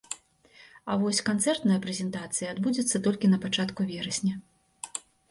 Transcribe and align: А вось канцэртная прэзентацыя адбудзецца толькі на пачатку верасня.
А 0.91 0.93
вось 1.01 1.17
канцэртная 1.27 1.75
прэзентацыя 1.83 2.47
адбудзецца 2.53 3.01
толькі 3.09 3.29
на 3.33 3.39
пачатку 3.43 3.81
верасня. 3.91 4.33